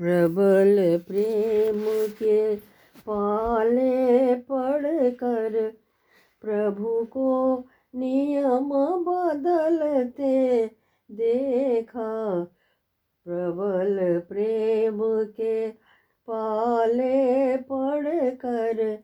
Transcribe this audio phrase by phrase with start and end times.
[0.00, 2.56] प्रबल प्रेम के
[2.98, 5.72] पाले पढ़ कर
[6.42, 7.58] प्रभु को
[7.94, 8.68] नियम
[9.04, 10.66] बदलते
[11.12, 12.44] देखा।
[13.24, 15.70] प्रबल प्रेम के
[16.28, 18.96] पाले पढ़ कर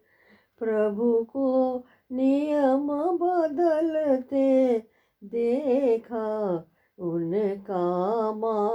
[0.59, 2.89] प्रभु को नियम
[3.23, 4.79] बदलते
[5.25, 6.57] देखा।
[6.99, 7.87] उनका
[8.33, 8.72] मान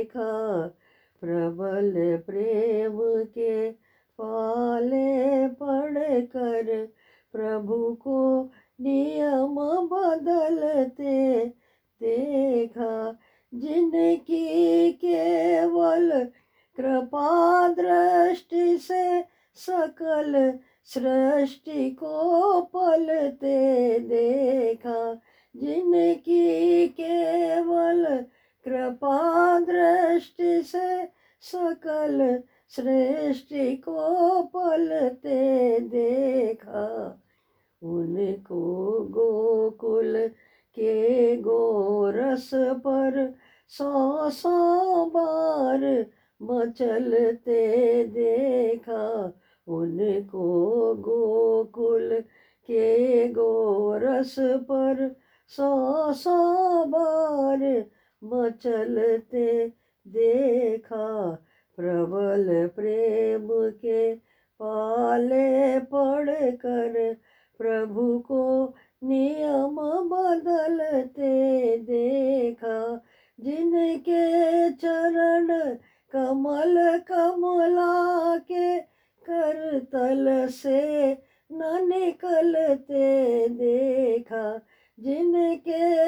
[0.00, 0.66] देखा,
[1.22, 3.70] प्रबल प्रेम के
[4.20, 6.88] पाले पड़ कर
[7.32, 8.50] प्रभु को
[8.80, 9.54] नियम
[9.86, 11.46] बदलते
[12.02, 13.18] देखा,
[13.54, 16.10] जिनकी केवल
[16.76, 19.24] कृपा दृष्टि से
[19.54, 25.14] सकल सृष्टि को पलते देखा,
[25.56, 28.24] जिनकी केवल
[28.64, 31.04] कृपा दृष्टि से
[31.42, 36.86] सकल सृष्टि को पलते देखा।
[37.82, 38.60] उनको
[39.10, 40.28] गोकुल
[40.76, 43.34] के गोरस पर
[43.68, 46.06] सौ सौ बार
[46.42, 49.32] मचलते देखा।
[49.66, 52.20] उनको गोकुल
[52.68, 55.16] के गोरस पर
[55.48, 56.36] सौ सौ
[56.84, 57.29] बार
[58.22, 59.68] मचलते
[60.06, 61.30] देखा,
[61.78, 64.14] प्रबल प्रेम के
[64.60, 67.14] पाले पड़ कर
[67.58, 69.76] प्रभु को नियम
[70.08, 71.32] बदलते
[71.78, 73.00] देखा,
[73.40, 75.48] जिनके चरण
[76.12, 78.78] कमल कमला के
[79.22, 81.12] करतल से
[81.52, 84.60] न निकलते देखा,
[84.98, 85.99] जिनके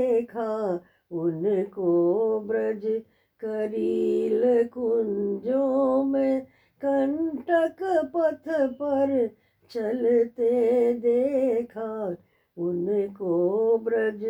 [0.00, 0.80] देखा,
[1.12, 3.02] उनको ब्रज
[3.40, 6.40] करील कुंजों में
[6.84, 7.76] कंटक
[8.16, 9.28] पथ पर
[9.70, 12.16] चलते देखा,
[12.56, 14.24] उनको ब्रज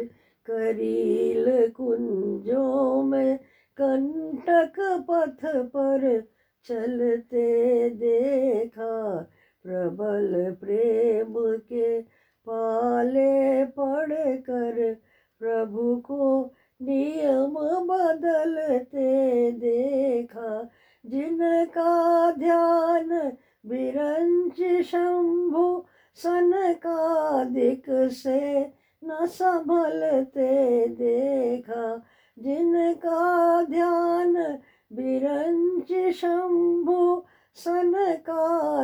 [0.47, 3.38] करील कुंजों में
[3.80, 4.80] कंटक
[5.10, 6.22] पथ पर
[6.64, 9.22] चलते देखा,
[9.64, 12.00] प्रबल प्रेम के
[12.47, 14.97] पाले पड़ कर
[15.40, 17.54] प्रभु को नियम
[17.86, 20.68] बदलते देखा,
[21.06, 23.32] जिनका ध्यान
[23.66, 25.84] बिरंच शंभु
[27.44, 28.60] दिक से
[29.04, 32.02] न संभलते देखा,
[32.38, 34.34] जिनका ध्यान
[34.92, 37.22] बिरंच शंभु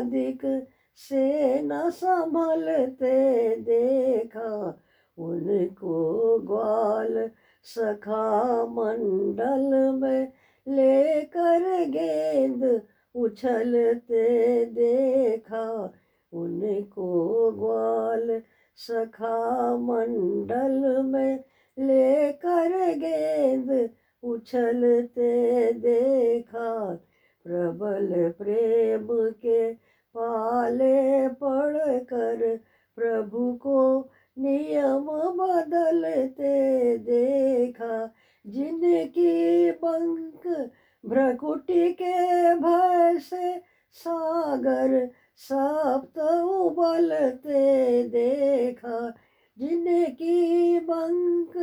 [0.03, 0.67] दिक
[0.97, 4.83] से न संभलते देखा।
[5.19, 7.31] उनको ग्वाल
[7.63, 10.33] सखा मंडल में
[10.69, 12.83] लेकर गेंद
[13.15, 15.93] उछलते देखा।
[16.33, 18.43] उनको ग्वाल
[18.77, 21.45] सखा मंडल में
[21.79, 23.91] लेकर गेंद
[24.23, 26.95] उछलते देखा।
[27.45, 29.73] प्रबल प्रेम के
[30.15, 32.61] पाले पड़ कर
[32.97, 38.11] प्रभु को नियम बदलते देखा
[38.47, 40.71] जिनकी बंक
[41.05, 43.59] भ्रकुटी के भय से
[43.93, 49.15] सागर सप्त उबलते देखा
[49.59, 51.57] जिनकी बंक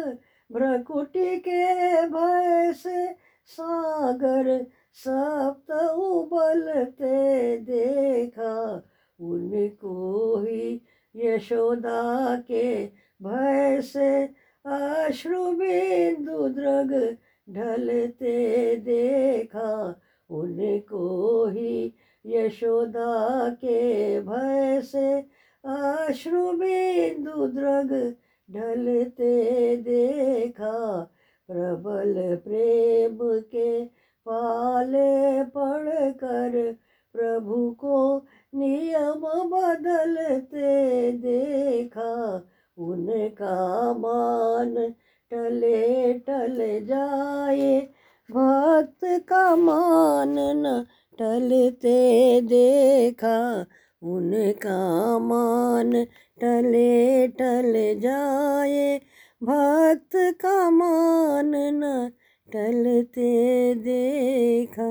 [0.51, 1.66] भ्रकुटी के
[2.07, 3.07] भय से
[3.47, 8.81] सागर सप्त उबलते देखा,
[9.19, 10.81] उनको ही
[11.16, 12.85] यशोदा के
[13.22, 14.25] भय से
[14.66, 17.18] अश्रु बिंदु द्रग
[17.50, 20.00] ढलते देखा।
[20.30, 21.94] उनको ही
[22.25, 25.19] यशोदा के भय से
[25.65, 28.16] अश्रु बिंदु द्रग
[28.51, 31.01] ढलते देखा।
[31.48, 33.86] प्रबल प्रेम के
[34.25, 36.75] पाले पड़ कर
[37.13, 38.25] प्रभु को
[38.56, 42.38] नियम बदलते देखा
[43.44, 44.75] उनका मान
[45.31, 47.81] टले टल जाए,
[48.31, 50.86] भक्त का मान न
[51.19, 53.66] टलते देखा,
[54.04, 54.80] उनका
[55.19, 56.06] मान
[56.42, 59.01] टले टल जाए,
[59.44, 62.12] भक्त का मान न
[62.54, 64.90] टलते देखा।